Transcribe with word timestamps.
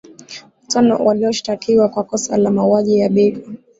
Watano 0.61 0.97
walioshtakiwa 1.05 1.89
kwa 1.89 2.03
kosa 2.03 2.37
la 2.37 2.51
mauwaji 2.51 2.99
ya 2.99 3.09
Biko 3.09 3.41